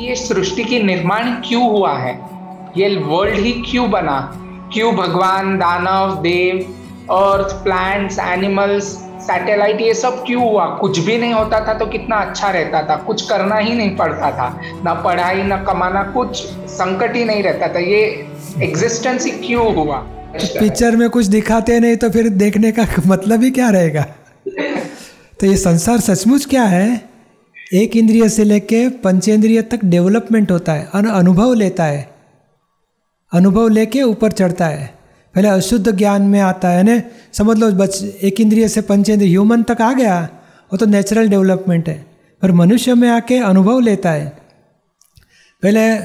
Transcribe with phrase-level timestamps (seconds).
[0.00, 2.20] ये सृष्टि की निर्माण क्यों हुआ है?
[2.76, 4.32] ये वर्ल्ड ही क्यों बना?
[4.72, 6.56] क्यों भगवान दानव देव
[7.10, 8.84] अर्थ प्लांट्स एनिमल्स
[9.20, 10.66] सैटेलाइट ये सब क्यों हुआ?
[10.66, 14.30] कुछ भी नहीं होता था तो कितना अच्छा रहता था। कुछ करना ही नहीं पड़ता
[14.30, 18.28] था। ना पढ़ाई ना कमाना कुछ संकट ही नहीं रहता था। ये
[18.62, 19.96] एग्जिस्टेंस ही क्यों हुआ?
[20.36, 24.06] पिक्चर में कुछ दिखाते नहीं तो फिर देखने का मतलब ही क्या रहेगा?
[25.40, 27.05] तो ये संसार सचमुच क्या है?
[27.74, 32.10] एक इंद्रिय से लेके पंचेंद्रिय तक डेवलपमेंट होता है, अन अनुभव लेता है।
[33.32, 34.94] अनुभव लेके ऊपर चढ़ता है।
[35.34, 37.02] पहले अशुद्ध ज्ञान में आता है ना
[37.32, 40.28] समझ लो बच एक इंद्रिय से पंचेंद्रिय ह्यूमन तक आ गया,
[40.72, 42.06] वो तो नेचुरल डेवलपमेंट है।
[42.42, 44.38] पर मनुष्य में आके अनुभव लेता है।
[45.62, 45.98] पहले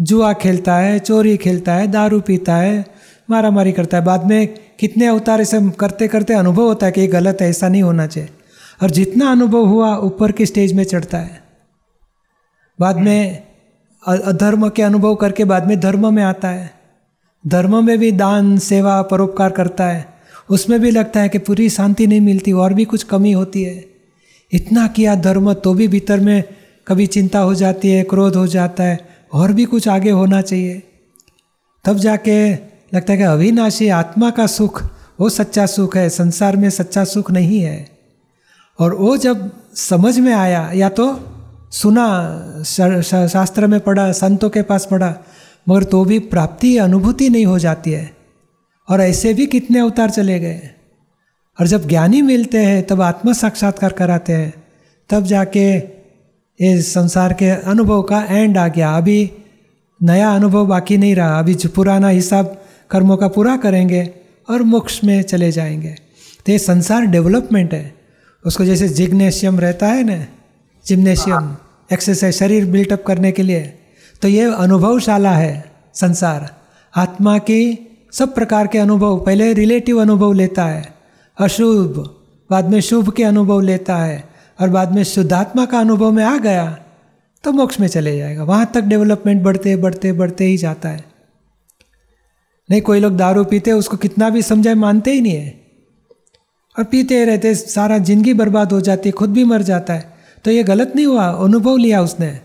[0.00, 2.84] जुआ खेलता है, चोरी खेलता है, दारू पीता है
[3.30, 7.00] मारा मारी करता है। बाद में कितने अवतार ऐसे करते करते अनुभव होता है कि
[7.00, 8.30] ये गलत है, ऐसा नहीं होना चाहिए।
[8.82, 11.44] और जितना अनुभव हुआ, ऊपर के स्टेज में चढ़ता है।
[12.80, 13.46] बाद में
[14.06, 16.70] अधर्म के अनुभव करके बाद में धर्म में आता है।
[17.46, 20.14] धर्म में भी दान, सेवा, परोपकार करता है।
[20.50, 23.84] उसमें भी लगता है कि पूरी शांति नहीं मिलती, और भी कुछ कमी होती है।
[24.52, 26.44] इतना किया धर्म तो भी भीतर में
[26.88, 30.82] कभी चिंता हो जाती है, क्रोध हो जाता है, और भी कुछ आगे होना चाहिए।
[31.84, 32.52] तब जाके
[32.94, 34.84] लगता है कि अविनाशी, आत्मा का सुख,
[35.20, 37.93] वो सच्चा सुख है। संसार में सच्चा सुख नहीं है।
[38.78, 41.30] और वो जब समझ में आया, या तो
[41.70, 42.40] सुना
[43.26, 45.14] शास्त्र में पढ़ा, संतों के पास पढ़ा,
[45.68, 48.16] मगर तो भी प्राप्ति, अनुभूति नहीं हो जाती है।
[48.88, 50.60] और ऐसे भी कितने अवतार चले गए।
[51.60, 54.54] और जब ज्ञानी मिलते हैं, तब आत्म साक्षात्कार कराते हैं,
[55.10, 55.76] तब जाके
[56.60, 59.32] ये संसार के अनुभव का एंड आ गया। अभी
[60.02, 64.10] नया अनुभव बाकी नहीं रहा। अभी जो पुराना हिसाब कर्मों का पूरा करेंगे
[64.50, 65.96] और मोक्ष में चले जाएँगे।
[66.46, 68.03] तो ये संसार डेवलपमेंट है।
[68.44, 70.26] उसको जैसे जिग्नेशियम रहता है ना
[70.86, 71.56] जिम्नेशियम
[71.92, 73.60] एक्सरसाइज शरीर बिल्टअप करने के लिए
[74.22, 76.48] तो ये अनुभवशाला है संसार।
[76.94, 77.78] आत्मा की
[78.12, 80.94] सब प्रकार के अनुभव पहले रिलेटिव अनुभव लेता है
[81.38, 81.98] अशुभ
[82.50, 84.22] बाद में शुभ के अनुभव लेता है
[84.60, 86.78] और बाद में शुद्धात्मा का अनुभव में आ गया
[87.44, 91.04] तो मोक्ष में चले जाएगा। वहाँ तक डेवलपमेंट बढ़ते बढ़ते बढ़ते ही जाता है।
[92.68, 95.63] नहीं कोई लोग दारू पीते उसको कितना भी समझाए मानते ही नहीं है।
[96.76, 100.12] और पीते रहते, सारा ज़िंदगी बर्बाद हो जाती है खुद भी मर जाता है।
[100.44, 102.38] तो ये गलत नहीं हुआ, अनुभव लिया उसने।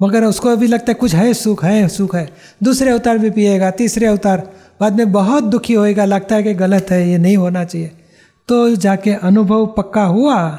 [0.00, 2.28] मगर उसको अभी लगता है कुछ है, सुख है सुख है।
[2.62, 4.48] दूसरे अवतार भी पिएगा, तीसरे अवतार,
[4.80, 7.90] बाद में बहुत दुखी होएगा, लगता है कि गलत है, ये नहीं होना चाहिए।
[8.48, 10.50] तो जाके अनुभव पक्का हुआ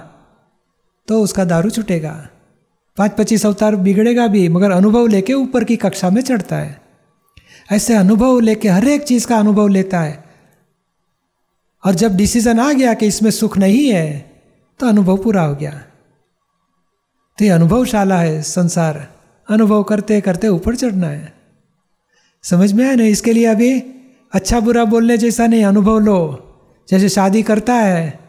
[1.07, 2.11] तो उसका दारू छूटेगा।
[2.97, 6.77] पाँच पच्चीस अवतार बिगड़ेगा भी, मगर अनुभव लेके ऊपर की कक्षा में चढ़ता है।
[7.71, 10.22] ऐसे अनुभव लेके हर एक चीज़ का अनुभव लेता है।
[11.83, 14.31] और जब डिसीज़न आ गया कि इसमें सुख नहीं है
[14.79, 15.71] तो अनुभव पूरा हो गया।
[17.37, 19.07] तो ये अनुभवशाला है संसार।
[19.47, 21.33] अनुभव करते करते ऊपर चढ़ना है।
[22.43, 23.03] समझ में आया ना?
[23.03, 23.71] इसके लिए अभी
[24.33, 26.49] अच्छा बुरा बोलने जैसा नहीं, अनुभव लो।
[26.87, 28.19] जैसे शादी करता है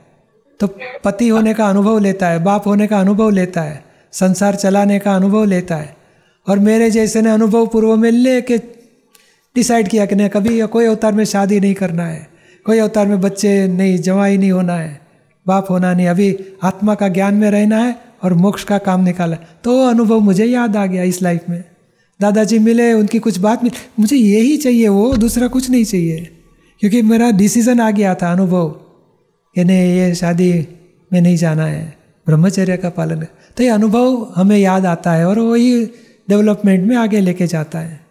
[0.60, 0.66] तो
[1.04, 5.14] पति होने का अनुभव लेता है, बाप होने का अनुभव लेता है, संसार चलाने का
[5.16, 5.96] अनुभव लेता है।
[6.46, 8.58] और मेरे जैसे ने अनुभव पूर्व में ले के
[9.56, 12.33] डिसाइड किया कि नहीं, कभी कोई अवतार में शादी नहीं करना है।
[12.64, 15.00] कोई अवतार में बच्चे नहीं जवाई नहीं होना है।
[15.46, 19.36] बाप होना नहीं, अभी आत्मा का ज्ञान में रहना है और मोक्ष का काम निकाला
[19.64, 21.64] तो वो अनुभव मुझे याद आ गया इस लाइफ में।
[22.20, 26.30] दादाजी मिले, उनकी कुछ बात मिली, मुझे यही चाहिए, वो दूसरा कुछ नहीं चाहिए।
[26.80, 28.68] क्योंकि मेरा डिसीज़न आ गया था, अनुभव।
[29.54, 30.68] कि नहीं ये शादी
[31.12, 31.94] में नहीं जाना है,
[32.26, 33.26] ब्रह्मचर्य का पालन।
[33.56, 35.84] तो ये अनुभव हमें याद आता है और वही
[36.28, 38.03] डेवलपमेंट में आगे लेके जाता है।